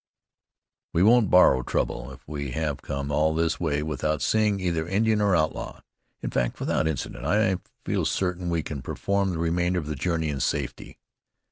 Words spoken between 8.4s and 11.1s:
we can perform the remainder of the journey in safety."